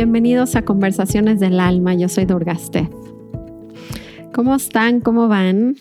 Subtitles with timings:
[0.00, 1.92] Bienvenidos a Conversaciones del Alma.
[1.92, 2.88] Yo soy Durgaste.
[4.32, 5.00] ¿Cómo están?
[5.00, 5.76] ¿Cómo van?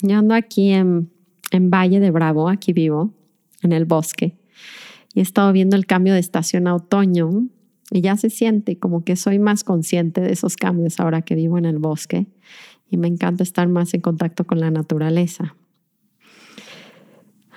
[0.00, 1.10] Yo ando aquí en,
[1.50, 3.12] en Valle de Bravo, aquí vivo,
[3.62, 4.38] en el bosque.
[5.12, 7.48] Y he estado viendo el cambio de estación a otoño
[7.90, 11.58] y ya se siente como que soy más consciente de esos cambios ahora que vivo
[11.58, 12.28] en el bosque
[12.88, 15.56] y me encanta estar más en contacto con la naturaleza.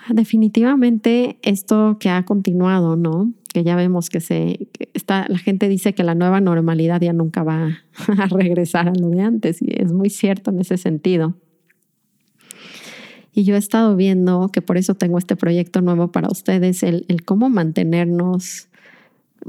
[0.09, 3.33] Definitivamente esto que ha continuado, ¿no?
[3.53, 7.43] Que ya vemos que se está, la gente dice que la nueva normalidad ya nunca
[7.43, 7.79] va
[8.17, 11.35] a regresar a lo de antes y es muy cierto en ese sentido.
[13.33, 17.05] Y yo he estado viendo que por eso tengo este proyecto nuevo para ustedes, el,
[17.07, 18.69] el cómo mantenernos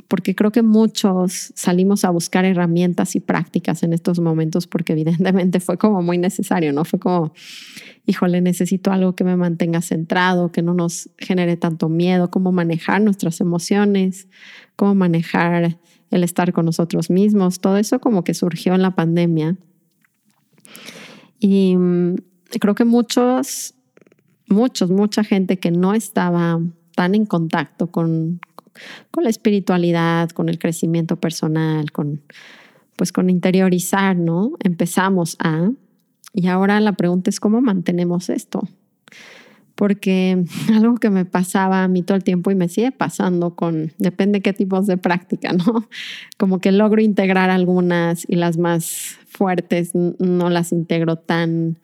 [0.07, 5.61] porque creo que muchos salimos a buscar herramientas y prácticas en estos momentos porque evidentemente
[5.61, 6.85] fue como muy necesario, ¿no?
[6.85, 7.33] Fue como,
[8.07, 13.03] híjole, necesito algo que me mantenga centrado, que no nos genere tanto miedo, cómo manejar
[13.03, 14.29] nuestras emociones,
[14.77, 15.79] cómo manejar
[16.11, 19.57] el estar con nosotros mismos, todo eso como que surgió en la pandemia.
[21.39, 22.17] Y mm,
[22.61, 23.75] creo que muchos,
[24.49, 26.61] muchos, mucha gente que no estaba
[26.95, 28.41] tan en contacto con,
[29.11, 32.23] con la espiritualidad, con el crecimiento personal, con
[32.99, 34.53] pues con interiorizar, ¿no?
[34.59, 35.71] Empezamos a
[36.35, 38.69] y ahora la pregunta es cómo mantenemos esto.
[39.75, 43.93] Porque algo que me pasaba a mí todo el tiempo y me sigue pasando con,
[43.99, 45.89] depende qué tipos de práctica, ¿no?
[46.37, 51.79] Como que logro integrar algunas y las más fuertes no las integro tan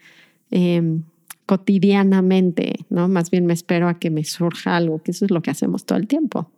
[0.50, 1.04] em,
[1.46, 3.08] cotidianamente, ¿no?
[3.08, 5.84] Más bien me espero a que me surja algo, que eso es lo que hacemos
[5.84, 6.50] todo el tiempo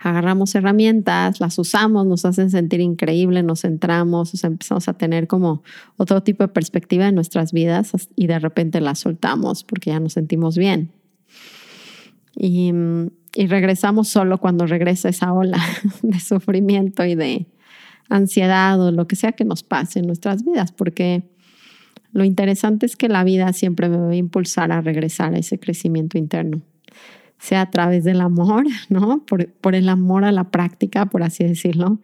[0.00, 5.62] agarramos herramientas, las usamos, nos hacen sentir increíble, nos centramos, empezamos a tener como
[5.96, 10.14] otro tipo de perspectiva en nuestras vidas y de repente las soltamos porque ya nos
[10.14, 10.90] sentimos bien.
[12.34, 12.72] Y,
[13.34, 15.62] y regresamos solo cuando regresa esa ola
[16.02, 17.46] de sufrimiento y de
[18.08, 21.24] ansiedad o lo que sea que nos pase en nuestras vidas, porque
[22.12, 25.60] lo interesante es que la vida siempre me va a impulsar a regresar a ese
[25.60, 26.62] crecimiento interno
[27.40, 29.24] sea a través del amor, ¿no?
[29.24, 31.98] Por, por el amor a la práctica, por así decirlo,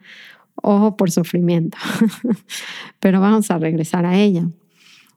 [0.55, 1.77] o por sufrimiento.
[2.99, 4.49] Pero vamos a regresar a ella.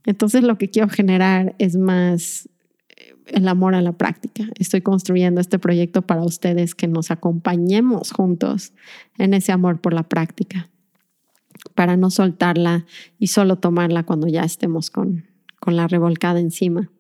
[0.05, 2.49] Entonces lo que quiero generar es más
[2.97, 4.45] eh, el amor a la práctica.
[4.59, 8.73] Estoy construyendo este proyecto para ustedes que nos acompañemos juntos
[9.19, 10.69] en ese amor por la práctica,
[11.75, 12.87] para no soltarla
[13.19, 15.27] y solo tomarla cuando ya estemos con,
[15.59, 16.91] con la revolcada encima.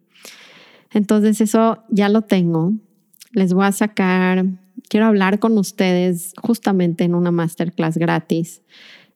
[0.92, 2.72] Entonces eso ya lo tengo,
[3.32, 4.44] les voy a sacar,
[4.88, 8.62] quiero hablar con ustedes justamente en una masterclass gratis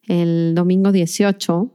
[0.06, 1.70] el domingo 18.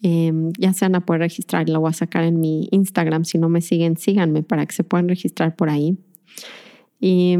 [0.00, 3.24] Em, ya se van a poder registrar, lo voy a sacar en mi Instagram.
[3.24, 5.98] Si no me siguen, síganme para que se puedan registrar por ahí.
[7.00, 7.36] Y,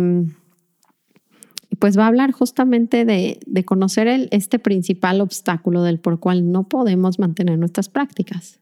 [1.78, 6.68] pues va a hablar justamente de, conocer el, este principal obstáculo del por cual no
[6.68, 8.58] podemos mantener nuestras prácticas.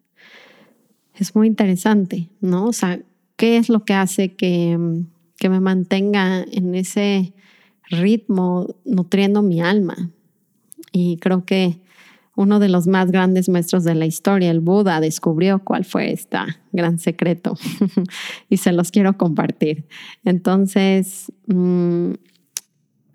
[1.15, 2.67] Es muy interesante, ¿no?
[2.67, 3.01] O sea,
[3.37, 4.79] ¿qué es lo que hace que,
[5.39, 7.33] que me mantenga en ese
[7.91, 10.11] ritmo nutriendo mi alma.
[10.93, 11.81] Y creo que
[12.37, 16.39] uno de los más grandes maestros de la historia, el Buda, descubrió cuál fue este
[16.73, 17.57] gran secreto
[18.51, 19.87] y se los quiero compartir.
[20.25, 22.13] Entonces, mm,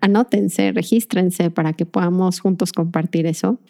[0.00, 3.60] anótense, regístrense para que podamos juntos compartir eso.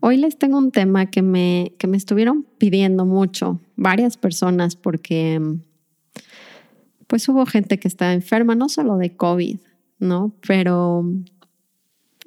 [0.00, 5.40] Hoy les tengo un tema que me, que me estuvieron pidiendo mucho varias personas porque
[7.06, 9.58] pues hubo gente que está enferma, no solo de COVID,
[9.98, 10.34] ¿no?
[10.46, 11.04] Pero,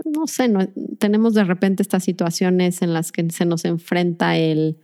[0.06, 0.68] no sé, no,
[0.98, 4.78] tenemos de repente estas situaciones en las que se nos enfrenta el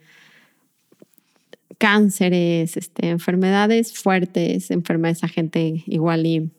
[1.78, 6.51] cánceres, este, enfermedades fuertes, enfermedades a gente igual y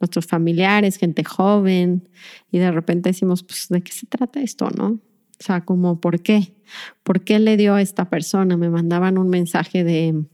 [0.00, 2.08] nuestros familiares, gente joven,
[2.50, 4.86] y de repente decimos, pues, ¿de qué se trata esto, no?
[5.40, 6.54] O sea, como, ¿por qué?
[7.02, 8.56] ¿Por qué le dio a esta persona?
[8.56, 10.24] Me mandaban un mensaje de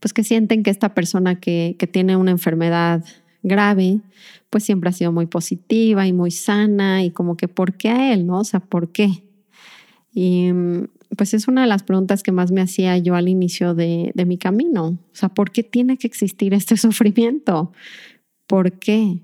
[0.00, 3.04] pues que sienten que esta persona que, que tiene una enfermedad
[3.42, 4.00] grave,
[4.48, 8.12] pues siempre ha sido muy positiva y muy sana y como que ¿por qué a
[8.12, 8.26] él?
[8.26, 8.40] ¿No?
[8.40, 9.22] O sea, ¿por qué?
[10.12, 10.50] Y
[11.16, 14.24] pues es una de las preguntas que más me hacía yo al inicio de, de
[14.26, 14.86] mi camino.
[14.86, 17.72] O sea, ¿por qué tiene que existir este sufrimiento?
[18.46, 19.20] ¿Por qué?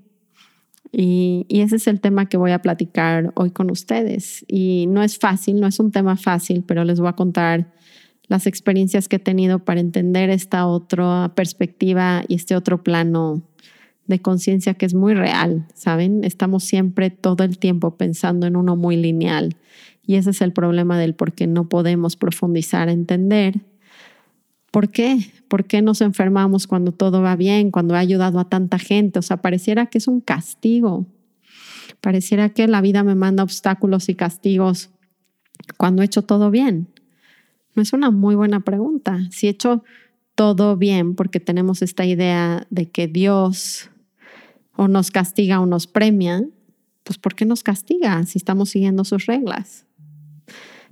[0.91, 4.45] Y, y, ese es el tema que voy a platicar hoy con ustedes.
[4.47, 7.73] Y no es fácil, no es un tema fácil, pero les voy a contar
[8.27, 13.41] las experiencias que he tenido para entender esta otra perspectiva y este otro plano
[14.05, 16.23] de conciencia que es muy real, ¿saben?
[16.23, 19.55] Estamos siempre todo el tiempo pensando en uno muy lineal
[20.05, 23.61] y ese es el problema del por qué no podemos profundizar, entender
[24.71, 25.31] ¿Por qué?
[25.47, 29.17] ¿Por qué nos enfermamos cuando todo va bien, cuando ha ayudado a tanta gente?
[29.17, 31.07] O sea, pareciera que es un castigo.
[32.01, 34.91] Pareciera que la vida me manda obstáculos y castigos
[35.77, 36.89] cuando he hecho todo bien.
[37.77, 39.19] Es una muy buena pregunta.
[39.31, 39.83] Si he hecho
[40.35, 43.89] todo bien porque tenemos esta idea de que Dios
[44.75, 46.43] o nos castiga o nos premia,
[47.03, 49.85] pues ¿por qué nos castiga si estamos siguiendo sus reglas?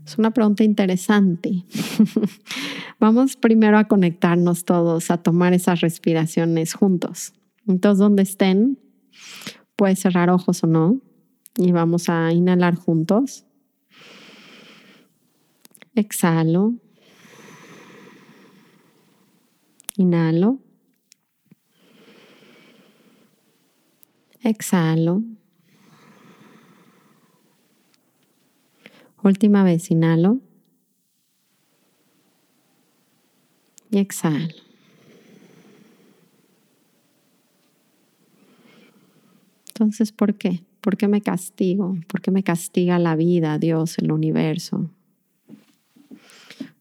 [0.06, 1.66] Es una pregunta interesante.
[3.00, 7.34] Vamos primero a conectarnos todos, a tomar esas respiraciones juntos.
[7.68, 8.80] Entonces, donde estén,
[9.76, 11.02] puedes cerrar ojos o no.
[11.58, 13.44] Y vamos a inhalar juntos.
[15.95, 16.74] Exhalo.
[19.97, 20.59] Inhalo.
[24.44, 25.24] Exhalo.
[29.24, 30.39] Última vez, inhalo.
[33.89, 34.53] Y exhalo.
[39.69, 40.63] Entonces, ¿por qué?
[40.81, 41.97] ¿Por qué me castigo?
[42.07, 44.89] ¿Por qué me castiga la vida, Dios, el universo?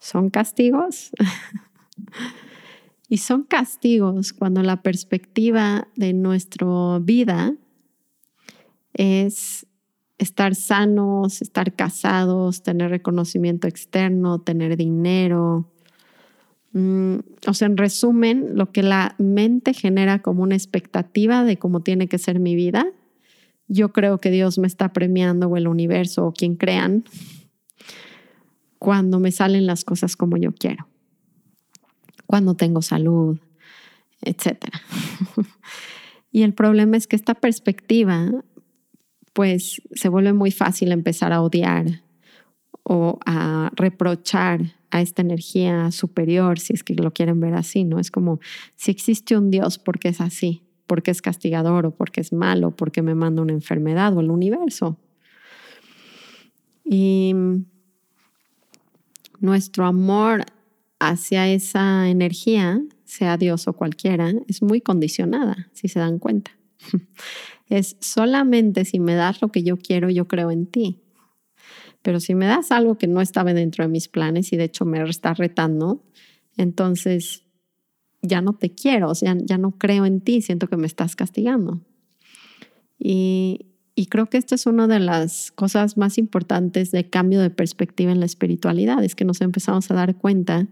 [0.04, 1.12] ¿Son castigos?
[3.08, 7.54] y son castigos cuando la perspectiva de nuestra vida
[8.92, 9.66] es
[10.18, 15.72] estar sanos, estar casados, tener reconocimiento externo, tener dinero.
[16.72, 21.80] Mm, o sea, en resumen, lo que la mente genera como una expectativa de cómo
[21.80, 22.88] tiene que ser mi vida,
[23.68, 27.04] yo creo que Dios me está premiando o el universo o quien crean
[28.84, 30.86] cuando me salen las cosas como yo quiero,
[32.26, 33.38] cuando tengo salud,
[34.20, 34.66] etc.
[36.30, 38.30] y el problema es que esta perspectiva
[39.32, 42.02] pues se vuelve muy fácil empezar a odiar
[42.82, 47.98] o a reprochar a esta energía superior, si es que lo quieren ver así, ¿no?
[47.98, 48.38] Es como
[48.76, 50.60] si existe un Dios, porque es así?
[50.86, 54.98] porque es castigador o porque es malo, porque me manda una enfermedad o el universo?
[56.84, 57.34] Y
[59.40, 60.44] nuestro amor
[60.98, 66.52] hacia esa energía, sea Dios o cualquiera, es muy condicionada, si se dan cuenta.
[67.68, 71.00] es solamente si me das lo que yo quiero, yo creo en ti.
[72.02, 74.84] Pero si me das algo que no estaba dentro de mis planes y de hecho
[74.84, 76.04] me está retando,
[76.56, 77.44] entonces
[78.20, 81.80] ya no te quiero, o ya no creo en ti, siento que me estás castigando.
[82.98, 87.50] Y, y creo que esta es una de las cosas más importantes de cambio de
[87.50, 90.66] perspectiva en la espiritualidad, es que nos empezamos a dar cuenta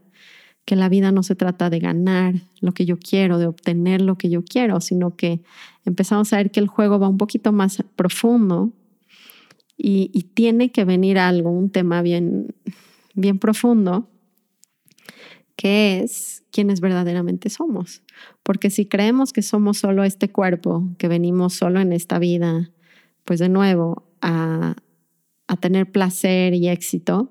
[0.64, 4.16] que la vida no se trata de ganar lo que yo quiero, de obtener lo
[4.16, 5.42] que yo quiero, sino que
[5.84, 8.72] empezamos a ver que el juego va un poquito más profundo
[9.76, 12.54] y, tiene que venir algo, un tema bien,
[13.14, 14.08] bien profundo,
[15.56, 18.02] que es quiénes verdaderamente somos.
[18.44, 22.70] Porque si creemos que somos solo este cuerpo, que venimos solo en esta vida,
[23.24, 24.76] pues de nuevo a,
[25.46, 27.30] a tener placer y éxito,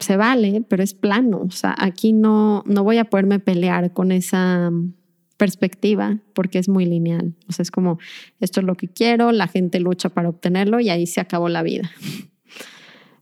[0.00, 1.42] se vale, pero es plano.
[1.46, 4.70] O sea, aquí no, no voy a poderme pelear con esa
[5.36, 7.34] perspectiva porque es muy lineal.
[7.48, 7.98] O sea, es como,
[8.40, 11.62] esto es lo que quiero, la gente lucha para obtenerlo y ahí se acabó la
[11.62, 11.90] vida.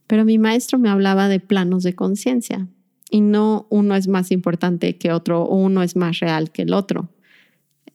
[0.06, 2.66] Pero mi maestro me hablaba de planos de conciencia
[3.10, 6.74] y no uno es más importante que otro o uno es más real que el
[6.74, 7.10] otro.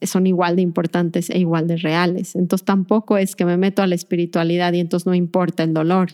[0.05, 2.36] Son igual de importantes e igual de reales.
[2.36, 6.12] Entonces tampoco es que me meto a la espiritualidad y entonces no importa el dolor.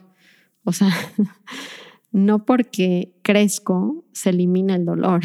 [0.63, 0.89] O sea,
[2.11, 5.21] no porque crezco se elimina el dolor.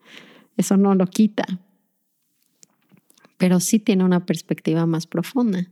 [0.56, 1.44] Eso no lo quita.
[3.38, 5.66] Pero sí tiene una perspectiva más profunda.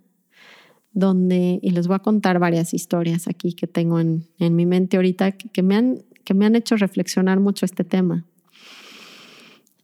[0.92, 4.96] Donde, y les voy a contar varias historias aquí que tengo en, en mi mente
[4.96, 8.26] ahorita que, me han, que me han hecho reflexionar mucho este tema.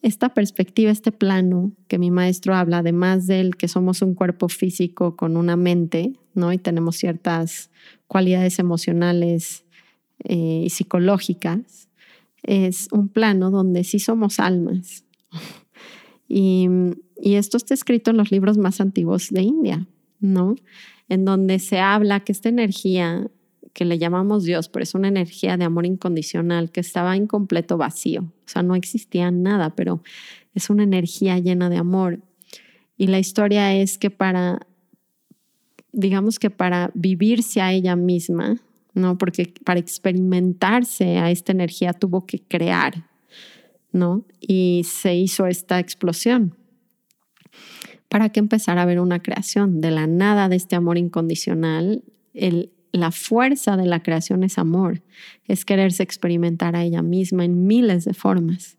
[0.02, 5.16] Esta perspectiva, este plano que mi maestro habla, además del que somos un cuerpo físico
[5.16, 6.52] con una mente, ¿no?
[6.52, 7.70] Y tenemos ciertas
[8.06, 9.64] cualidades emocionales
[10.24, 11.88] eh, y psicológicas,
[12.42, 15.04] es un plano donde sí somos almas.
[16.28, 16.68] y,
[17.20, 19.86] y esto está escrito en los libros más antiguos de India,
[20.20, 20.54] ¿no?
[21.08, 23.28] En donde se habla que esta energía
[23.76, 27.76] que le llamamos Dios, pero es una energía de amor incondicional que estaba en completo
[27.76, 30.02] vacío, o sea, no existía nada, pero
[30.54, 32.20] es una energía llena de amor.
[32.96, 34.66] Y la historia es que para,
[35.92, 38.62] digamos que para vivirse a ella misma,
[38.94, 39.18] ¿no?
[39.18, 43.04] Porque para experimentarse a esta energía tuvo que crear,
[43.92, 44.24] ¿no?
[44.40, 46.56] Y se hizo esta explosión
[48.08, 52.04] para que empezara a haber una creación de la nada de este amor incondicional.
[52.32, 55.02] El, la fuerza de la creación es amor,
[55.46, 58.78] es quererse experimentar a ella misma en miles de formas.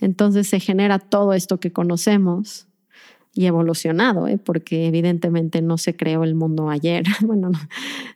[0.00, 2.66] Entonces se genera todo esto que conocemos
[3.34, 4.38] y evolucionado, ¿eh?
[4.38, 7.58] porque evidentemente no se creó el mundo ayer, bueno, no,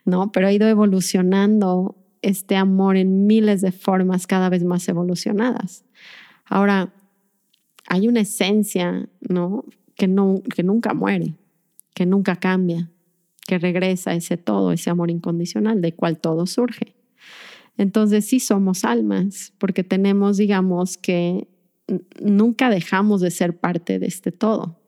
[0.04, 5.84] no, pero ha ido evolucionando este amor en miles de formas cada vez más evolucionadas.
[6.46, 6.92] Ahora,
[7.86, 9.64] hay una esencia, ¿no?
[9.94, 11.34] Que, no, que nunca muere,
[11.94, 12.90] que nunca cambia,
[13.50, 16.94] que regresa ese todo, ese amor incondicional de cual todo surge.
[17.76, 21.48] Entonces sí somos almas, porque tenemos, digamos, que
[22.22, 24.78] nunca dejamos de ser parte de este todo.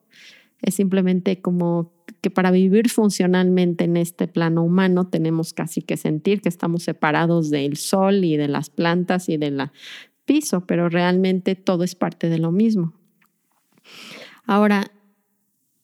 [0.61, 6.41] Es simplemente como que para vivir funcionalmente en este plano humano tenemos casi que sentir
[6.41, 9.61] que estamos separados del sol y de las plantas y del
[10.25, 12.95] piso, pero realmente todo es parte de lo mismo.
[14.47, 14.93] Ahora,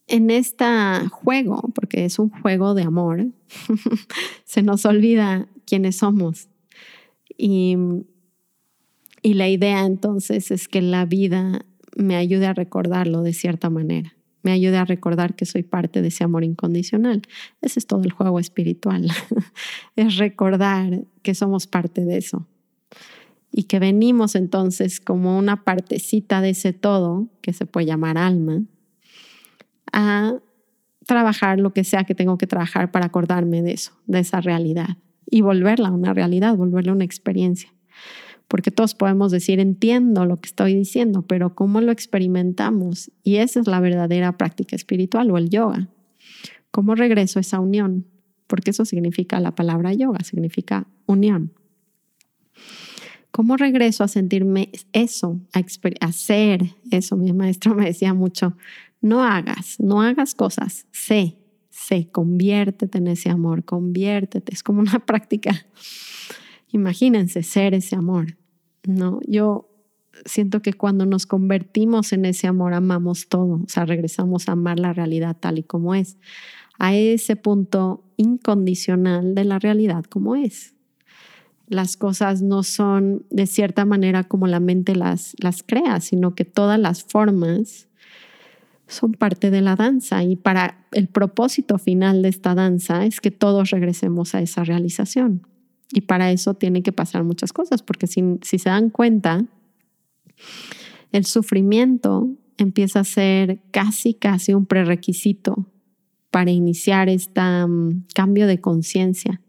[0.08, 0.64] en este
[1.10, 3.26] juego, porque es un juego de amor,
[4.44, 6.48] se nos olvida quiénes somos.
[7.36, 7.76] Y,
[9.22, 11.64] y la idea entonces es que la vida
[11.96, 16.08] me ayude a recordarlo de cierta manera me ayude a recordar que soy parte de
[16.08, 17.22] ese amor incondicional.
[17.60, 19.10] Ese es todo el juego espiritual.
[19.96, 22.46] es recordar que somos parte de eso.
[23.50, 28.62] Y que venimos entonces como una partecita de ese todo, que se puede llamar alma,
[29.92, 30.35] a
[31.07, 34.99] trabajar lo que sea que tengo que trabajar para acordarme de eso, de esa realidad.
[35.30, 37.73] Y volverla a una realidad, volverla a una experiencia
[38.49, 43.12] porque todos podemos decir, entiendo lo que estoy diciendo, pero ¿cómo lo experimentamos?
[43.23, 45.88] Y esa es la verdadera práctica espiritual o el yoga.
[46.71, 48.07] ¿Cómo regreso a esa unión?
[48.47, 51.52] Porque eso significa la palabra yoga, significa unión.
[53.30, 55.61] ¿Cómo regreso a sentirme eso, a
[56.07, 57.16] hacer eso?
[57.18, 58.57] Mi maestro me decía mucho,
[59.00, 61.38] no hagas, no hagas cosas, sé,
[61.71, 64.52] sé, conviértete en ese amor, conviértete.
[64.52, 65.67] Es como una práctica
[66.71, 68.37] Imagínense ser ese amor,
[68.85, 69.21] ¿no?
[69.26, 69.71] Yo
[70.25, 74.78] siento que cuando nos convertimos en ese amor amamos todo, o sea, regresamos a amar
[74.78, 76.19] la realidad tal y como es,
[76.78, 80.75] a ese punto incondicional de la realidad como es.
[81.67, 86.45] Las cosas no son de cierta manera como la mente las, las crea, sino que
[86.45, 87.88] todas las formas
[88.88, 93.30] son parte de la danza y para el propósito final de esta danza es que
[93.30, 95.47] todos regresemos a esa realización.
[95.92, 99.45] Y para eso tienen que pasar muchas cosas, porque si, si se dan cuenta,
[101.12, 105.66] el sufrimiento empieza a ser casi, casi un prerequisito
[106.30, 107.40] para iniciar este
[108.14, 109.40] cambio de conciencia,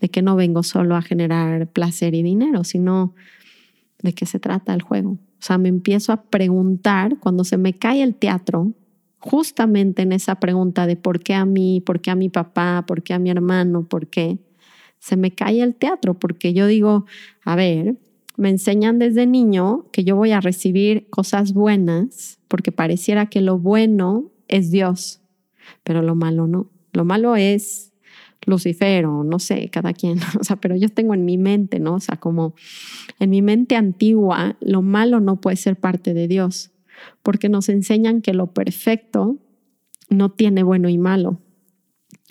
[0.00, 3.14] de que no vengo solo a generar placer y dinero, sino
[4.02, 5.18] de qué se trata el juego.
[5.40, 8.72] O sea, me empiezo a preguntar cuando se me cae el teatro,
[9.18, 13.02] justamente en esa pregunta de por qué a mí, por qué a mi papá, por
[13.02, 14.38] qué a mi hermano, por qué,
[14.98, 17.06] se me cae el teatro porque yo digo,
[17.44, 17.96] a ver,
[18.36, 23.58] me enseñan desde niño que yo voy a recibir cosas buenas porque pareciera que lo
[23.58, 25.20] bueno es Dios,
[25.82, 26.70] pero lo malo no.
[26.92, 27.87] Lo malo es
[28.48, 31.94] Lucifer o no sé, cada quien, o sea, pero yo tengo en mi mente, ¿no?
[31.94, 32.54] O sea, como
[33.20, 36.72] en mi mente antigua, lo malo no puede ser parte de Dios,
[37.22, 39.38] porque nos enseñan que lo perfecto
[40.10, 41.40] no tiene bueno y malo.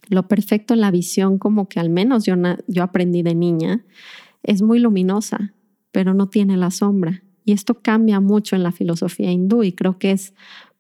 [0.10, 2.36] Lo perfecto en la visión, como que al menos yo,
[2.68, 3.86] yo aprendí de niña,
[4.44, 5.54] es muy luminosa,
[5.92, 7.24] pero no tiene la sombra.
[7.44, 10.34] Y esto cambia mucho en la filosofía hindú y creo que es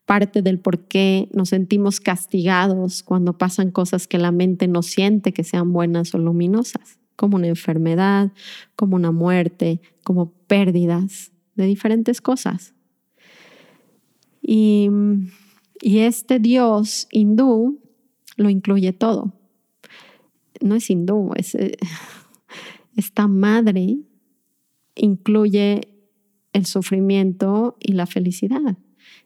[0.07, 5.33] parte del por qué nos sentimos castigados cuando pasan cosas que la mente no siente
[5.33, 8.31] que sean buenas o luminosas, como una enfermedad,
[8.77, 12.73] como una muerte, como pérdidas de diferentes cosas.
[14.41, 14.89] Y,
[15.81, 17.81] y este Dios hindú
[18.37, 19.33] lo incluye todo.
[20.61, 21.75] No es hindú, es, eh,
[22.95, 23.97] esta madre
[24.95, 25.81] incluye
[26.53, 28.77] el sufrimiento y la felicidad,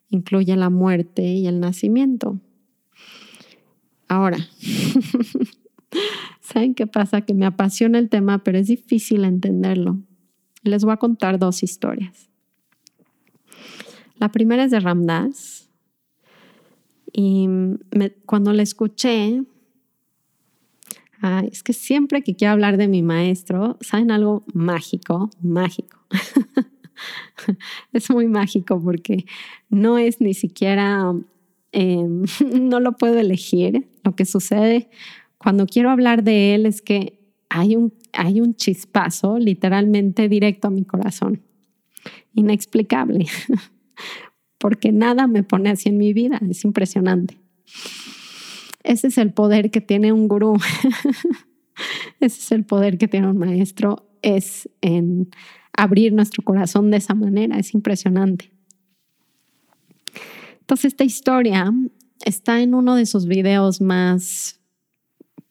[0.09, 2.39] incluye la muerte y el nacimiento.
[4.07, 4.37] Ahora,
[6.41, 7.21] ¿saben qué pasa?
[7.21, 9.99] Que me apasiona el tema, pero es difícil entenderlo.
[10.63, 12.29] Les voy a contar dos historias.
[14.17, 15.69] La primera es de Ramdas
[17.13, 17.47] y
[18.25, 19.43] cuando la escuché,
[21.51, 25.29] es que siempre que quiero hablar de mi maestro, ¿saben algo mágico?
[25.41, 25.99] Mágico.
[27.93, 29.25] es muy mágico porque
[29.69, 31.13] no es ni siquiera,
[31.71, 32.25] em,
[32.61, 33.87] no lo puedo elegir.
[34.03, 34.89] Lo que sucede
[35.37, 40.71] cuando quiero hablar de él es que hay un, hay un chispazo literalmente directo a
[40.71, 41.41] mi corazón.
[42.33, 43.25] Inexplicable
[44.57, 46.39] porque nada me pone así en mi vida.
[46.49, 47.37] Es impresionante.
[48.83, 50.57] Ese es el poder que tiene un gurú.
[52.19, 55.29] Ese es el poder que tiene un maestro, es en
[55.73, 58.51] abrir nuestro corazón de esa manera, es impresionante.
[60.61, 61.71] Entonces esta historia
[62.25, 64.59] está en uno de sus videos más,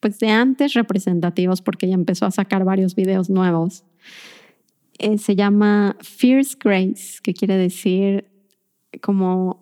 [0.01, 3.85] pues de antes representativos, porque ya empezó a sacar varios videos nuevos.
[4.99, 8.31] Eh, se llama Fierce Grace, que quiere decir
[9.03, 9.61] como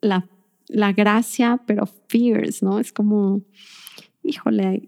[0.00, 0.28] la,
[0.68, 2.78] la gracia, pero fierce, ¿no?
[2.78, 3.42] Es como,
[4.22, 4.86] híjole,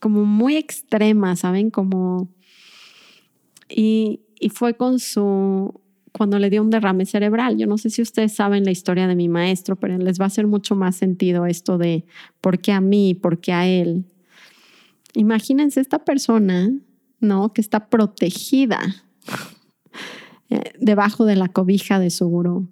[0.00, 1.70] como muy extrema, ¿saben?
[1.70, 2.33] Como...
[3.74, 4.20] Y,
[4.52, 5.80] fue con su,
[6.12, 7.56] cuando le dio un derrame cerebral.
[7.56, 10.26] Yo no sé si ustedes saben la historia de mi maestro, pero les va a
[10.26, 12.04] hacer mucho más sentido esto de
[12.42, 14.04] por qué a mí, por qué a él.
[15.14, 16.70] Imagínense esta persona,
[17.20, 17.54] ¿no?
[17.54, 18.80] Que está protegida
[20.50, 22.68] eh, debajo de la cobija de su gurú.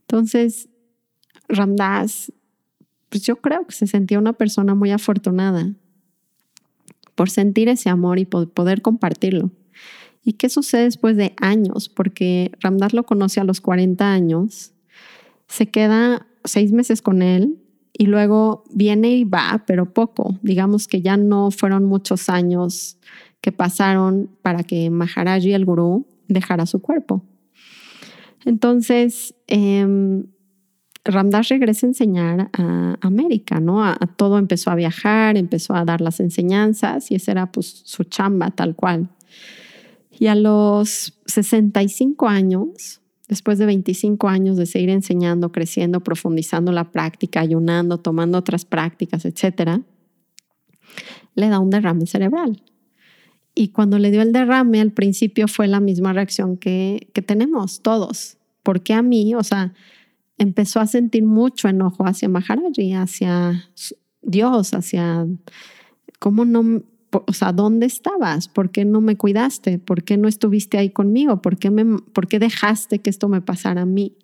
[0.00, 0.70] Entonces,
[1.48, 2.32] Ramdas,
[3.10, 5.74] pues yo creo que se sentía una persona muy afortunada
[7.14, 9.50] por sentir ese amor y poder compartirlo.
[10.24, 11.88] ¿Y qué sucede después de años?
[11.88, 14.72] Porque Ramdas lo conoce a los 40 años,
[15.48, 17.58] se queda seis meses con él
[17.92, 20.38] y luego viene y va, pero poco.
[20.42, 22.98] Digamos que ya no fueron muchos años
[23.40, 27.24] que pasaron para que Maharaji, el gurú, dejara su cuerpo.
[28.44, 30.24] Entonces, eh,
[31.04, 33.84] Ramdas regresa a enseñar a América, ¿no?
[33.84, 38.04] A, todo empezó a viajar, empezó a dar las enseñanzas y esa era pues su
[38.04, 39.08] chamba tal cual.
[40.10, 46.92] Y a los 65 años, después de 25 años de seguir enseñando, creciendo, profundizando la
[46.92, 49.82] práctica, ayunando, tomando otras prácticas, etcétera,
[51.34, 52.62] le da un derrame cerebral.
[53.54, 57.82] Y cuando le dio el derrame, al principio fue la misma reacción que, que tenemos
[57.82, 58.38] todos.
[58.62, 59.34] ¿Por qué a mí?
[59.34, 59.74] O sea,
[60.42, 63.70] empezó a sentir mucho enojo hacia Maharaji, hacia
[64.22, 65.26] Dios, hacia
[66.18, 68.48] cómo no, o sea, ¿dónde estabas?
[68.48, 69.78] ¿Por qué no me cuidaste?
[69.78, 71.40] ¿Por qué no estuviste ahí conmigo?
[71.42, 74.16] ¿Por qué, me, por qué dejaste que esto me pasara a mí?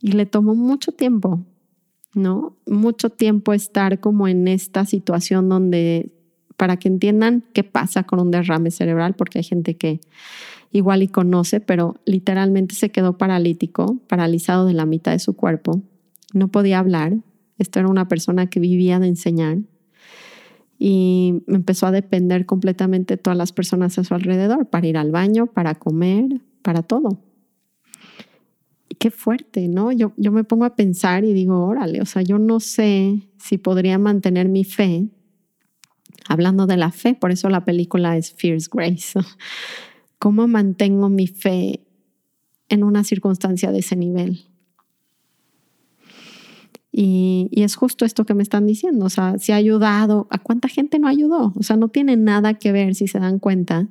[0.00, 1.44] Y le tomó mucho tiempo,
[2.14, 2.56] ¿no?
[2.66, 6.12] Mucho tiempo estar como en esta situación donde
[6.56, 10.00] para que entiendan qué pasa con un derrame cerebral, porque hay gente que
[10.76, 15.82] igual y conoce, pero literalmente se quedó paralítico, paralizado de la mitad de su cuerpo.
[16.32, 17.16] No podía hablar.
[17.58, 19.58] Esto era una persona que vivía de enseñar
[20.78, 25.10] y empezó a depender completamente de todas las personas a su alrededor para ir al
[25.10, 27.22] baño, para comer, para todo.
[28.98, 29.92] Qué fuerte, ¿no?
[29.92, 33.58] Yo, yo me pongo a pensar y digo, órale, o sea, yo no sé si
[33.58, 35.08] podría mantener mi fe
[36.28, 39.18] hablando de la fe, por eso la película es Fierce Grace.
[40.18, 41.86] ¿Cómo mantengo mi fe
[42.68, 44.46] en una circunstancia de ese nivel?
[46.98, 50.68] Y, es justo esto que me están diciendo, o sea, si ha ayudado, ¿a cuánta
[50.68, 51.52] gente no ayudó?
[51.54, 53.88] O sea, no tiene nada que ver, si se dan cuenta,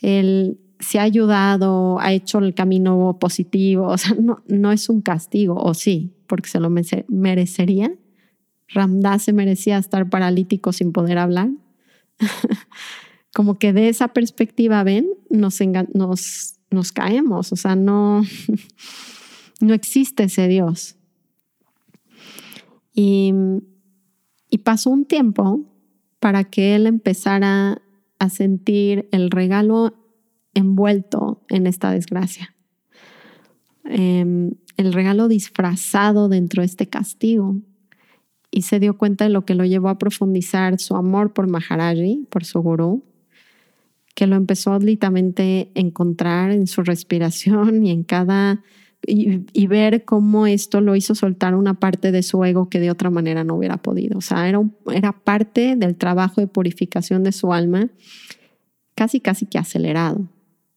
[0.00, 5.02] el si ha ayudado, ha hecho el camino positivo, o sea, no, no es un
[5.02, 6.70] castigo, o sí, porque se lo
[7.08, 7.92] merecería.
[8.68, 11.50] Ramdas se merecía estar paralítico sin poder hablar.
[13.32, 15.58] Como que de esa perspectiva, ven, nos,
[15.94, 18.22] nos, caemos, o sea, no,
[19.60, 20.96] no existe ese Dios.
[22.92, 23.32] Y,
[24.48, 25.64] y pasó un tiempo
[26.18, 27.80] para que él empezara
[28.18, 29.94] a sentir el regalo
[30.54, 32.54] envuelto en esta desgracia.
[33.84, 37.56] Em, el regalo disfrazado dentro de este castigo
[38.50, 42.26] y se dio cuenta de lo que lo llevó a profundizar su amor por Maharaji,
[42.30, 43.04] por su gurú,
[44.20, 44.78] que lo empezó a
[45.74, 48.62] encontrar en su respiración y en cada
[49.06, 53.08] y, ver cómo esto lo hizo soltar una parte de su ego que de otra
[53.08, 54.18] manera no hubiera podido.
[54.18, 54.60] O sea, era,
[54.92, 57.88] era parte del trabajo de purificación de su alma,
[58.94, 60.28] casi, casi que acelerado.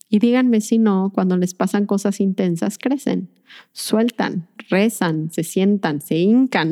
[0.08, 3.28] Y díganme si no, cuando les pasan cosas intensas, crecen,
[3.74, 6.72] sueltan, rezan, se sientan, se hincan,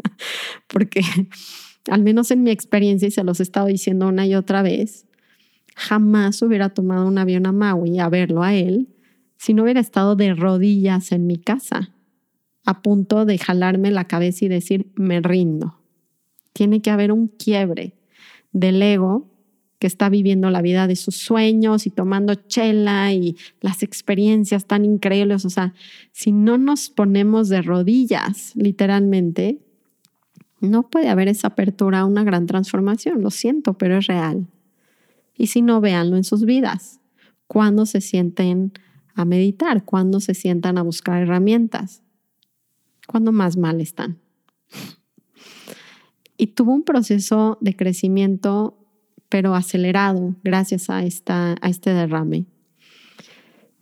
[0.68, 1.02] porque
[1.90, 5.04] al menos en mi experiencia, y se los he estado diciendo una y otra vez,
[5.78, 8.88] jamás hubiera tomado un avión a Maui a verlo a él
[9.36, 11.94] si no hubiera estado de rodillas en mi casa,
[12.66, 15.78] a punto de jalarme la cabeza y decir, me rindo.
[16.52, 17.94] Tiene que haber un quiebre
[18.52, 19.30] del ego
[19.78, 24.84] que está viviendo la vida de sus sueños y tomando chela y las experiencias tan
[24.84, 25.44] increíbles.
[25.44, 25.72] O sea,
[26.10, 29.60] si no nos ponemos de rodillas, literalmente,
[30.60, 33.22] no puede haber esa apertura a una gran transformación.
[33.22, 34.48] Lo siento, pero es real.
[35.38, 37.00] Y si no, véanlo en sus vidas.
[37.46, 38.72] Cuando se sienten
[39.14, 42.02] a meditar, cuando se sientan a buscar herramientas,
[43.06, 44.18] cuando más mal están.
[46.36, 48.76] y tuvo un proceso de crecimiento,
[49.28, 52.46] pero acelerado gracias a, esta, a este derrame.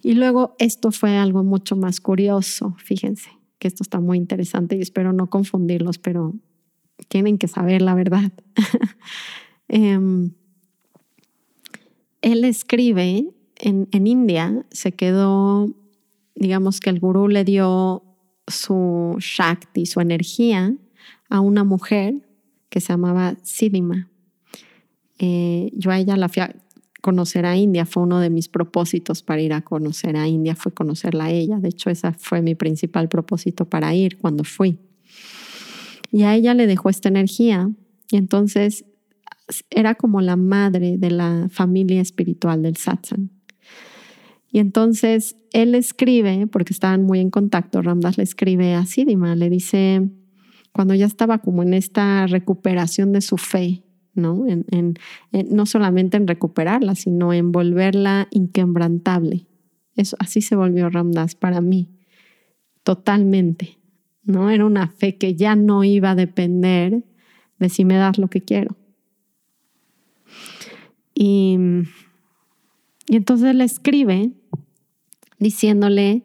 [0.02, 4.80] Y luego esto fue algo mucho más curioso, fíjense, que esto está muy interesante y
[4.80, 6.34] espero no confundirlos, pero
[7.08, 8.32] tienen que saber la verdad.
[9.68, 10.30] Em,
[12.26, 15.72] él escribe en, India, se quedó,
[16.34, 18.02] digamos que el gurú le dio
[18.48, 20.74] su Shakti, su energía,
[21.30, 22.16] a una mujer
[22.68, 24.10] que se llamaba Siddhima.
[25.20, 26.54] Eh, yo a ella la fui a
[27.00, 30.72] conocer a India, fue uno de mis propósitos para ir a conocer a India, fue
[30.72, 31.58] conocerla a ella.
[31.60, 34.80] De hecho, ese fue mi principal propósito para ir cuando fui.
[36.10, 37.70] Y a ella le dejó esta energía
[38.10, 38.84] y entonces
[39.70, 43.30] era como la madre de la familia espiritual del satsang.
[44.50, 49.50] Y entonces él escribe, porque estaban muy en contacto, Ramdas le escribe a Siddhima, le
[49.50, 50.08] dice,
[50.72, 53.82] cuando ya estaba como en esta recuperación de su fe,
[54.14, 54.46] ¿no?
[54.46, 54.94] En,
[55.50, 59.46] no solamente en recuperarla, sino en volverla inquebrantable.
[59.94, 61.90] Eso, así se volvió Ramdas para mí,
[62.82, 63.78] totalmente.
[64.26, 64.50] ¿no?
[64.50, 67.04] Era una fe que ya no iba a depender
[67.58, 68.76] de si me das lo que quiero.
[71.18, 71.56] Y,
[73.08, 74.32] entonces le escribe
[75.38, 76.24] diciéndole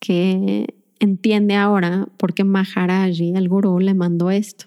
[0.00, 4.66] que entiende ahora por qué Maharaji, el gurú, le mandó esto.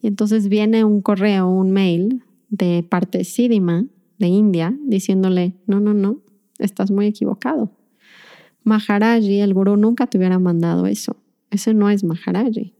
[0.00, 3.86] Y entonces viene un correo, un mail de parte de Siddhima,
[4.18, 6.20] de India, diciéndole, no, no, no,
[6.58, 7.72] estás muy equivocado.
[8.64, 11.16] Maharaji, el gurú, nunca te hubiera mandado eso.
[11.50, 12.74] Ese no es Maharaji.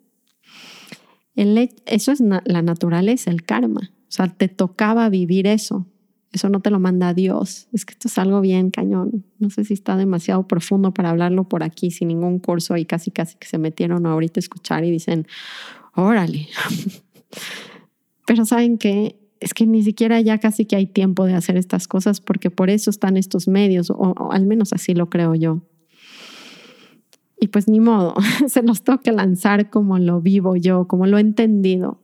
[1.34, 3.90] eso es la naturaleza, el karma.
[4.12, 5.86] O sea, te tocaba vivir eso.
[6.32, 7.68] Eso no te lo manda Dios.
[7.72, 9.24] Es que esto es algo bien cañón.
[9.38, 13.10] No sé si está demasiado profundo para hablarlo por aquí sin ningún curso y casi
[13.10, 15.26] casi que se metieron ahorita a escuchar y dicen,
[15.94, 16.46] órale.
[18.26, 21.88] Pero saben que es que ni siquiera ya casi que hay tiempo de hacer estas
[21.88, 25.62] cosas porque por eso están estos medios, o, al menos así lo creo yo.
[27.40, 28.14] Y pues ni modo,
[28.46, 32.02] se los toca lanzar como lo vivo yo, como lo he entendido.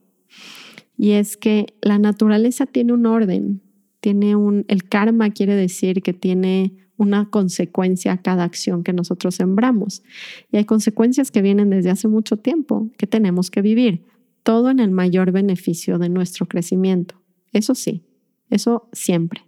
[0.98, 3.62] Y es que la naturaleza tiene un orden,
[4.00, 9.36] tiene un, el karma quiere decir que tiene una consecuencia a cada acción que nosotros
[9.36, 10.02] sembramos.
[10.50, 14.04] Y hay consecuencias que vienen desde hace mucho tiempo que tenemos que vivir,
[14.42, 17.14] todo en el mayor beneficio de nuestro crecimiento.
[17.52, 18.02] Eso sí,
[18.50, 19.42] eso siempre.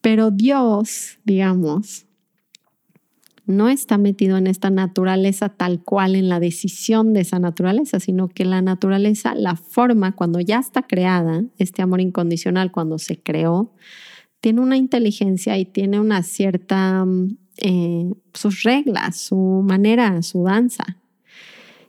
[0.00, 2.07] Pero Dios, digamos,
[3.48, 8.28] no está metido en esta naturaleza tal cual en la decisión de esa naturaleza, sino
[8.28, 13.72] que la naturaleza, la forma cuando ya está creada, este amor incondicional cuando se creó,
[14.40, 20.84] tiene una inteligencia y tiene una cierta, mm, eh, sus reglas, su manera, su danza.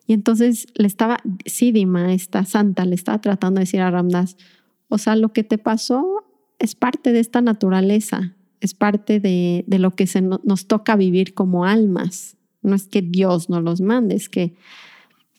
[0.08, 4.38] Y entonces le estaba, Sidima, esta santa, le estaba tratando de decir a Ramdas,
[4.88, 6.24] o sea, lo que te pasó
[6.58, 11.66] es parte de esta naturaleza, es parte de, lo que se nos toca vivir como
[11.66, 12.38] almas.
[12.62, 14.54] No es que Dios nos los mande, es que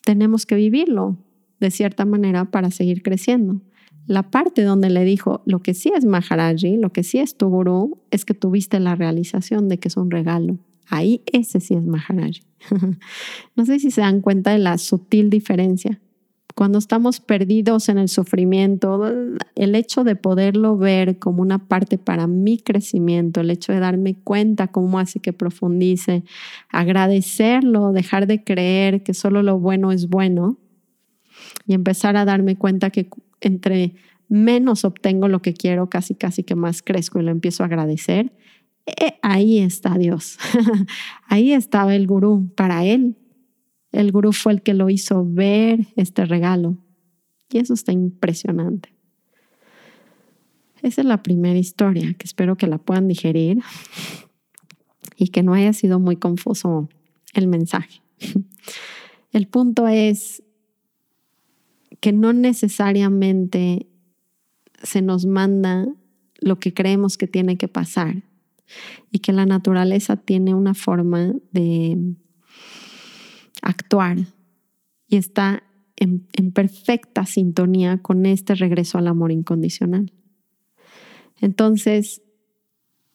[0.03, 1.17] tenemos que vivirlo
[1.59, 3.61] de cierta manera para seguir creciendo.
[4.07, 7.49] La parte donde le dijo, lo que sí es Maharaji, lo que sí es tu
[7.49, 10.57] gurú, es que tuviste la realización de que es un regalo.
[10.87, 12.41] Ahí ese sí es Maharaji.
[13.55, 16.01] no sé si se dan cuenta de la sutil diferencia
[16.55, 19.05] cuando estamos perdidos en el sufrimiento,
[19.55, 24.15] el hecho de poderlo ver como una parte para mi crecimiento, el hecho de darme
[24.15, 26.23] cuenta cómo hace que profundice,
[26.69, 30.57] agradecerlo, dejar de creer que solo lo bueno es bueno
[31.65, 33.09] y empezar a darme cuenta que
[33.39, 33.95] entre
[34.27, 38.33] menos obtengo lo que quiero, casi casi que más crezco y lo empiezo a agradecer.
[38.85, 40.37] Eh, ahí está Dios.
[41.27, 43.15] ahí estaba el gurú para él
[43.91, 46.77] el gurú fue el que lo hizo ver este regalo.
[47.49, 48.93] Y eso está impresionante.
[50.81, 53.59] Esa es la primera historia que espero que la puedan digerir
[55.15, 56.89] y que no haya sido muy confuso
[57.33, 58.01] el mensaje.
[59.31, 60.43] El punto es
[62.01, 63.87] que no necesariamente
[64.83, 65.87] se nos manda
[66.39, 68.23] lo que creemos que tiene que pasar
[69.11, 72.15] y que la naturaleza tiene una forma de
[73.61, 74.17] actuar
[75.07, 75.63] y está
[75.95, 80.11] en, perfecta sintonía con este regreso al amor incondicional.
[81.39, 82.21] Entonces,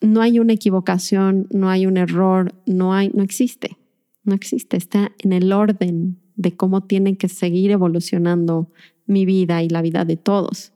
[0.00, 3.76] no hay una equivocación, no hay un error, no hay, no existe,
[4.22, 8.70] no existe, está en el orden de cómo tiene que seguir evolucionando
[9.06, 10.72] mi vida y la vida de todos.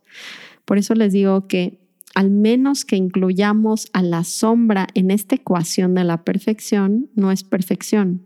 [0.65, 1.79] Por eso les digo que
[2.13, 7.43] al menos que incluyamos a la sombra en esta ecuación de la perfección, no es
[7.43, 8.25] perfección,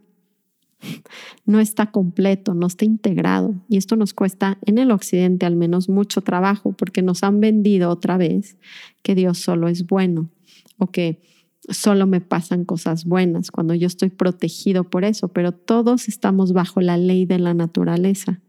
[1.45, 3.55] no está completo, no está integrado.
[3.69, 7.89] Y esto nos cuesta en el occidente al menos mucho trabajo porque nos han vendido
[7.89, 8.57] otra vez
[9.01, 10.29] que Dios solo es bueno
[10.77, 11.21] o que
[11.69, 16.81] solo me pasan cosas buenas cuando yo estoy protegido por eso, pero todos estamos bajo
[16.81, 18.41] la ley de la naturaleza.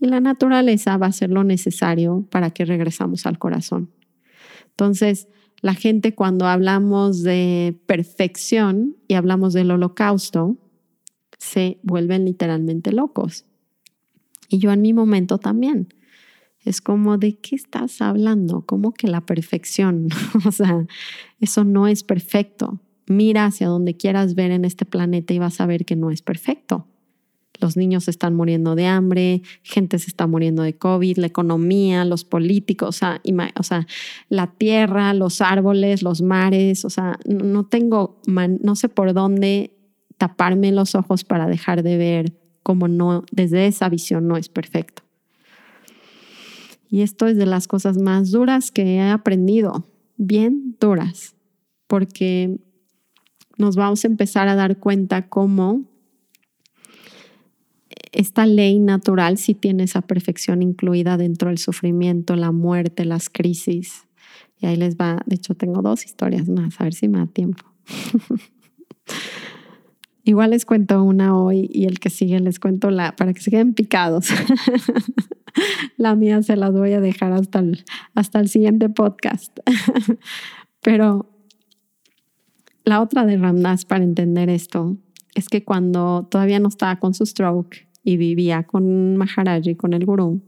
[0.00, 3.90] Y la naturaleza va a ser lo necesario para que regresamos al corazón.
[4.70, 5.28] Entonces,
[5.60, 10.56] la gente cuando hablamos de perfección y hablamos del holocausto,
[11.40, 13.46] se vuelven literalmente locos.
[14.48, 15.88] Y yo en mi momento también.
[16.62, 18.66] Es como, ¿de qué estás hablando?
[18.66, 20.08] ¿Cómo que la perfección?
[20.46, 20.86] o sea,
[21.40, 22.80] eso no es perfecto.
[23.06, 26.20] Mira hacia donde quieras ver en este planeta y vas a ver que no es
[26.20, 26.86] perfecto.
[27.58, 32.24] Los niños están muriendo de hambre, gente se está muriendo de COVID, la economía, los
[32.24, 33.86] políticos, o sea
[34.28, 39.79] la tierra, los árboles, los mares, o sea, no tengo, no sé por dónde
[40.20, 45.02] taparme los ojos para dejar de ver cómo no, desde esa visión no es perfecto.
[46.90, 49.86] Y esto es de las cosas más duras que he aprendido,
[50.18, 51.36] bien duras,
[51.86, 52.58] porque
[53.56, 55.84] nos vamos a empezar a dar cuenta cómo
[58.12, 64.06] esta ley natural sí tiene esa perfección incluida dentro del sufrimiento, la muerte, las crisis.
[64.58, 67.26] Y ahí les va, de hecho tengo dos historias más, a ver si me da
[67.26, 67.64] tiempo.
[70.24, 73.50] Igual les cuento una hoy y el que sigue les cuento la para que se
[73.50, 74.28] queden picados.
[75.96, 79.58] la mía se las voy a dejar hasta el, hasta el siguiente podcast.
[80.82, 81.30] Pero
[82.84, 84.96] la otra de Ramdas para entender esto
[85.34, 90.04] es que cuando todavía no estaba con su stroke y vivía con Maharaji, con el
[90.04, 90.42] gurú,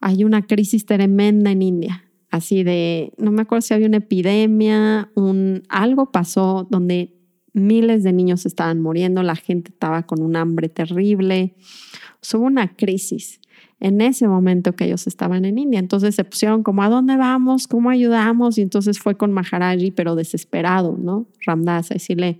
[0.00, 2.04] hay una crisis tremenda en India.
[2.30, 7.15] Así de, no me acuerdo si había una epidemia, un, algo pasó donde
[7.56, 11.54] miles de niños estaban muriendo, la gente estaba con un hambre terrible.
[12.34, 13.40] hubo una crisis
[13.78, 15.78] en ese momento que ellos estaban en India.
[15.78, 17.66] Entonces se pusieron como, ¿a dónde vamos?
[17.66, 18.58] ¿Cómo ayudamos?
[18.58, 21.26] Y entonces fue con Maharaji, pero desesperado, ¿no?
[21.44, 22.38] Ramdas a decirle,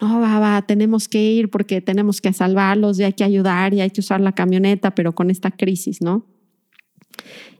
[0.00, 3.90] no, va, tenemos que ir porque tenemos que salvarlos y hay que ayudar y hay
[3.90, 6.24] que usar la camioneta, pero con esta crisis, ¿no?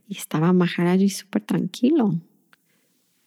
[0.08, 2.18] Y estaba Maharaji súper tranquilo.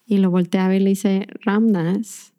[0.05, 2.32] Y lo volteé a ver y le dice, Ramdas,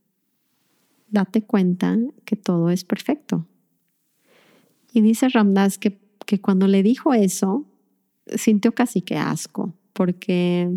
[1.14, 1.96] date cuenta
[2.27, 3.46] que todo es perfecto.
[4.92, 7.64] Y dice Ramdas que, que cuando le dijo eso,
[8.27, 10.70] sintió casi que asco, porque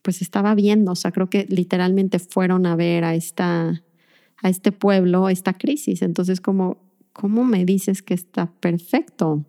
[0.00, 3.84] pues estaba viendo, o sea, creo que literalmente fueron a ver a, esta,
[4.38, 6.02] a este pueblo, esta crisis.
[6.02, 6.78] Entonces, ¿cómo
[7.44, 9.44] me dices que está perfecto?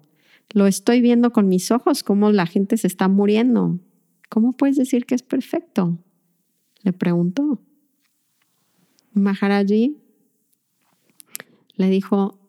[0.52, 3.80] Lo estoy viendo con mis ojos, cómo la gente se está muriendo.
[4.30, 5.98] ¿Cómo puedes decir que es perfecto?
[6.84, 7.60] Le preguntó.
[9.14, 9.98] Maharaji
[11.76, 12.40] le dijo,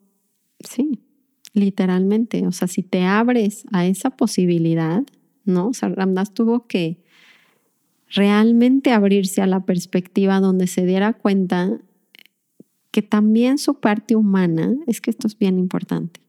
[0.59, 0.99] sí,
[1.53, 5.03] literalmente, o sea, si te abres a esa posibilidad,
[5.45, 5.69] ¿no?
[5.69, 7.03] O sea, Ramdas tuvo que
[8.09, 11.79] realmente abrirse a la perspectiva donde se diera cuenta
[12.91, 16.21] que también su parte humana, es que esto es bien importante,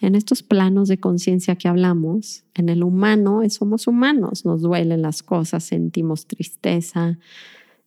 [0.00, 5.22] en estos planos de conciencia que hablamos, en el humano somos humanos, nos duelen las
[5.22, 7.18] cosas, sentimos tristeza,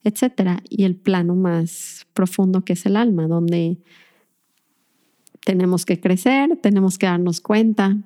[0.06, 0.62] etcétera.
[0.70, 3.78] Y el plano más profundo que es el alma, donde
[5.44, 7.98] tenemos que crecer, tenemos que darnos cuenta,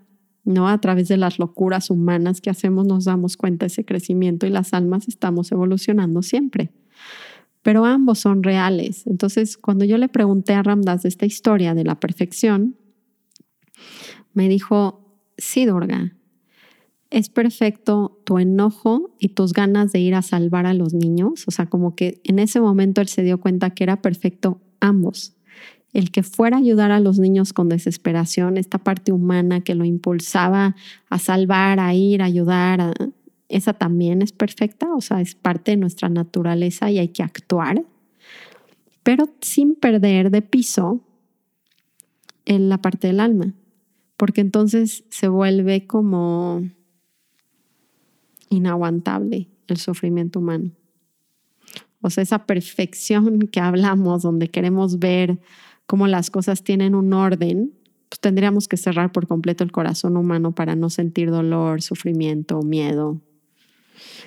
[0.44, 0.68] ¿no?
[0.68, 4.50] A través de las locuras humanas que hacemos nos damos cuenta de ese crecimiento y
[4.50, 6.70] las almas estamos evolucionando siempre.
[7.62, 9.06] Pero ambos son reales.
[9.06, 12.76] Entonces, cuando yo le pregunté a Ramdas esta historia de la perfección,
[14.32, 16.14] me dijo, sí, Durga,
[17.10, 21.44] es perfecto tu enojo y tus ganas de ir a salvar a los niños.
[21.48, 25.34] O sea, como que en ese momento él se dio cuenta que era perfecto ambos.
[25.92, 29.84] El que fuera a ayudar a los niños con desesperación, esta parte humana que lo
[29.84, 30.76] impulsaba
[31.08, 32.94] a salvar, a ir, a ayudar,
[33.48, 37.84] esa también es perfecta, o sea, es parte de nuestra naturaleza y hay que actuar,
[39.02, 41.00] pero sin perder de piso
[42.44, 43.52] en la parte del alma,
[44.16, 46.62] porque entonces se vuelve como
[48.50, 50.72] inaguantable el sufrimiento humano.
[52.02, 55.38] O sea, esa perfección que hablamos, donde queremos ver
[55.86, 57.72] cómo las cosas tienen un orden,
[58.08, 63.20] pues tendríamos que cerrar por completo el corazón humano para no sentir dolor, sufrimiento, miedo.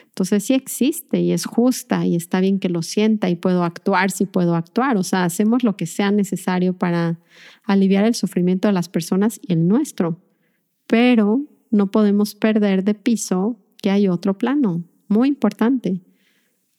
[0.06, 4.12] Entonces sí existe y es justa y está bien que lo sienta y puedo actuar
[4.12, 4.96] si puedo actuar.
[4.98, 7.20] O sea, hacemos lo que sea necesario para
[7.64, 10.22] aliviar el sufrimiento de las personas y el nuestro.
[10.86, 16.00] Pero no podemos perder de piso que hay otro plano muy importante,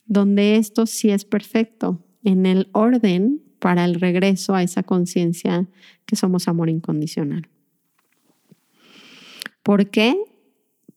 [0.06, 2.02] donde esto sí es perfecto.
[2.22, 5.68] En el orden para el regreso a esa conciencia
[6.06, 7.46] que somos amor incondicional.
[9.62, 10.16] ¿Por qué?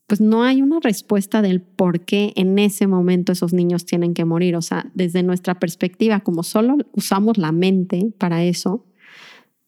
[0.07, 4.23] Pues no hay una respuesta del por qué en ese momento esos niños tienen que
[4.23, 4.55] morir.
[4.55, 8.85] O sea, desde nuestra perspectiva, como solo usamos la mente para eso,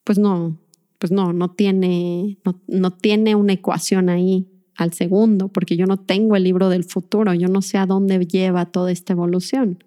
[0.06, 0.58] pues no,
[0.99, 4.47] pues no, no tiene, no, no tiene una ecuación ahí
[4.80, 8.26] al segundo, porque yo no tengo el libro del futuro, yo no sé a dónde
[8.26, 9.84] lleva toda esta evolución.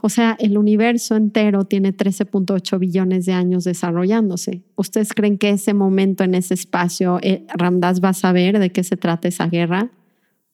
[0.00, 4.62] O sea, el universo entero tiene 13.8 billones de años desarrollándose.
[4.76, 8.84] ¿Ustedes creen que ese momento en ese espacio eh, Ramdas va a saber de qué
[8.84, 9.90] se trata esa guerra?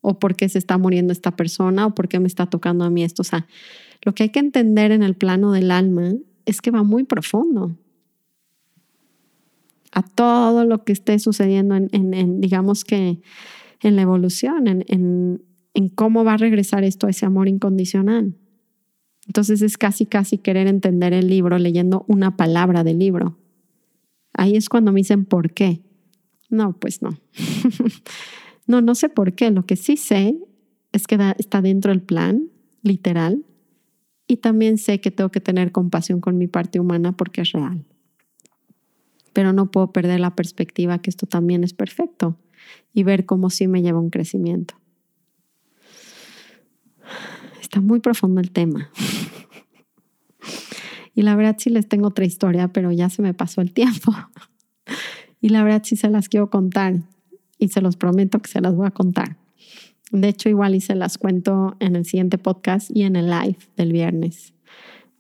[0.01, 1.87] ¿O por qué se está muriendo esta persona?
[1.87, 3.23] ¿O por qué me está tocando a mí esto?
[3.23, 3.47] O sea,
[4.03, 6.15] lo que hay que entender en el plano del alma
[6.47, 7.77] es que va muy profundo
[9.95, 13.21] a todo lo que esté sucediendo en, digamos que,
[13.81, 15.41] en la evolución, en,
[15.73, 18.35] en cómo va a regresar esto a ese amor incondicional.
[19.27, 23.39] Entonces es casi, casi querer entender el libro leyendo una palabra del libro.
[24.33, 25.81] Ahí es cuando me dicen, ¿por qué?
[26.51, 27.11] No, pues no.
[28.67, 29.53] no, no sé por qué.
[29.53, 30.37] Lo que sí sé
[30.93, 32.49] es que está dentro del plan,
[32.83, 33.45] literal,
[34.27, 37.85] y también sé que tengo que tener compasión con mi parte humana porque es real
[39.35, 42.39] pero no puedo perder la perspectiva que esto también es perfecto
[42.95, 44.75] y ver cómo sí me lleva un crecimiento.
[47.61, 48.91] Está muy profundo el tema.
[51.15, 54.13] Y la verdad sí les tengo otra historia, pero ya se me pasó el tiempo.
[55.41, 57.03] Y la verdad sí se las quiero contar
[57.59, 59.37] y se los prometo que se las voy a contar.
[60.11, 63.59] De hecho, igual y se las cuento en el siguiente podcast y en el live
[63.77, 64.55] del viernes,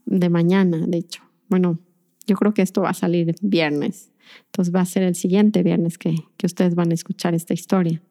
[0.07, 1.23] de mañana, de hecho.
[1.49, 1.79] Bueno,
[2.27, 4.11] yo creo que esto va a salir viernes.
[4.47, 8.03] Entonces va a ser el siguiente viernes que, ustedes van a escuchar esta historia.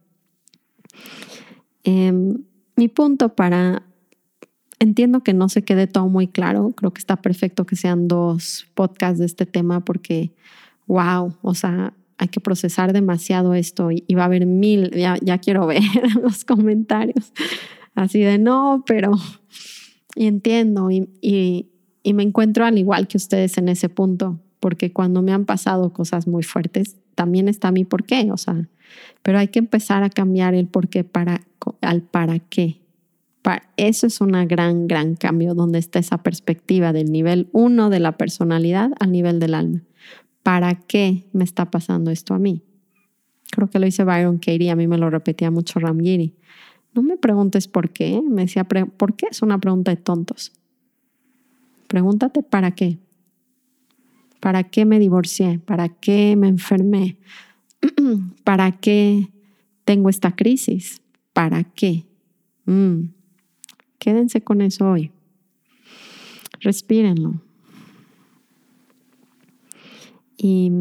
[1.83, 2.43] Em,
[2.75, 3.83] mi punto para...
[4.79, 6.71] Entiendo que no se quede todo muy claro.
[6.75, 10.33] Creo que está perfecto que sean dos podcasts de este tema porque,
[10.87, 15.37] wow, o sea, hay que procesar demasiado esto y, va a haber mil, ya, ya
[15.37, 15.81] quiero ver
[16.21, 17.31] los comentarios.
[17.95, 19.11] Así de no, pero...
[20.15, 21.72] Y entiendo y, y
[22.11, 26.27] me encuentro al igual que ustedes en ese punto, porque cuando me han pasado cosas
[26.27, 28.67] muy fuertes, también está mi por qué, o sea,
[29.21, 31.41] pero hay que empezar a cambiar el por qué para,
[31.81, 32.81] al para qué.
[33.41, 37.99] Para, eso es una gran, gran cambio, donde está esa perspectiva del nivel uno de
[37.99, 39.83] la personalidad al nivel del alma.
[40.43, 42.63] ¿Para qué me está pasando esto a mí?
[43.51, 46.35] Creo que lo dice Byron Katie, a mí me lo repetía mucho Ramgiri.
[46.93, 49.27] No me preguntes por qué, me decía, ¿por qué?
[49.29, 50.51] Es una pregunta de tontos.
[51.93, 52.97] Pregúntate para qué.
[54.39, 55.59] ¿Para qué me divorcié?
[55.59, 57.19] ¿Para qué me enfermé?
[58.43, 59.29] ¿Para qué
[59.85, 61.03] tengo esta crisis?
[61.33, 62.07] ¿Para qué?
[62.65, 63.09] Mm.
[63.99, 65.11] Quédense con eso hoy.
[66.61, 67.39] Respírenlo.
[70.35, 70.71] Y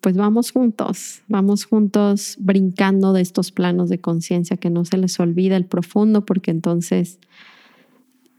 [0.00, 5.20] pues vamos juntos, vamos juntos brincando de estos planos de conciencia, que no se les
[5.20, 7.18] olvide el profundo, porque entonces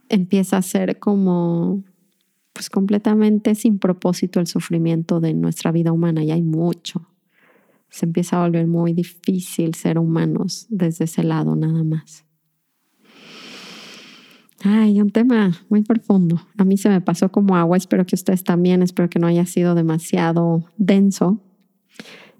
[0.10, 1.84] empieza a ser como
[2.54, 7.10] pues completamente sin propósito el sufrimiento de nuestra vida humana y hay mucho.
[7.90, 12.26] Se empieza a volver muy difícil ser humanos desde ese lado nada más.
[14.64, 16.42] Ay, un tema muy profundo.
[16.58, 19.46] A mí se me pasó como agua, espero que ustedes también, espero que no haya
[19.46, 21.42] sido demasiado denso.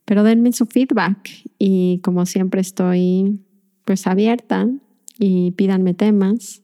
[0.06, 3.42] Pero denme su feedback y como siempre estoy
[3.84, 4.70] pues abierta
[5.20, 6.64] y pídanme temas.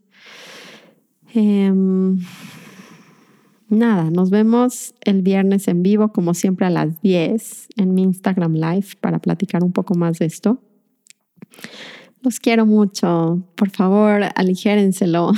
[1.34, 1.72] Eh,
[3.70, 8.54] Nada, nos vemos el viernes en vivo, como siempre a las 10 en mi Instagram
[8.54, 10.60] Live para platicar un poco más de esto.
[12.22, 13.48] Los quiero mucho.
[13.56, 15.34] Por favor, aligérenselo.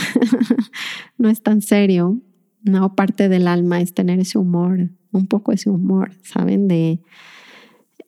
[1.18, 2.22] no es tan serio.
[2.64, 6.70] No, parte del alma es tener ese humor, un poco ese humor, ¿saben?
[6.70, 7.02] De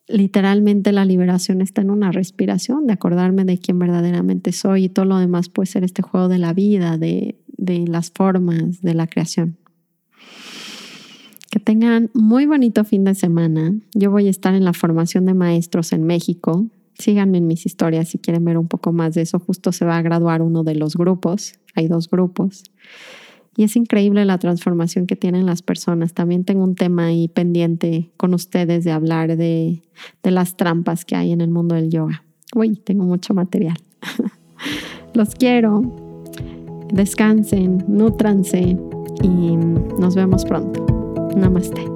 [0.07, 5.05] literalmente la liberación está en una respiración, de acordarme de quién verdaderamente soy y todo
[5.05, 9.07] lo demás puede ser este juego de la vida, de, de las formas, de la
[9.07, 9.57] creación.
[11.54, 13.76] Que tengan muy bonito fin de semana.
[13.93, 16.66] Yo voy a estar en la formación de maestros en México.
[16.97, 19.38] Síganme en mis historias si quieren ver un poco más de eso.
[19.38, 21.60] Justo se va a graduar uno de los grupos.
[21.76, 22.64] Hay dos grupos.
[23.56, 26.16] Y es increíble la transformación que tienen las personas.
[26.16, 29.84] También tengo un tema ahí pendiente con ustedes de hablar de,
[30.24, 32.24] de las trampas que hay en el mundo del yoga.
[32.56, 33.78] Uy, tengo mucho material.
[35.14, 35.84] Los quiero.
[36.91, 38.76] Descansen, nutranse
[39.22, 39.56] y
[39.99, 40.93] nos vemos pronto.
[41.36, 41.93] Намасте.